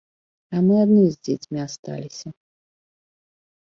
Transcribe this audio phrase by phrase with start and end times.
[0.55, 2.27] А мы адны з дзецьмі асталіся.